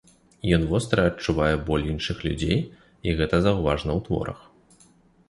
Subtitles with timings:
[0.55, 2.59] Ён востра адчувае боль іншых людзей,
[3.09, 4.39] і гэта заўважна ў творах.